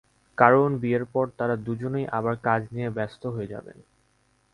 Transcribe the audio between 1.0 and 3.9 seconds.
পর তাঁরা দুজনই আবার কাজ নিয়ে ব্যস্ত হয়ে যাবেন।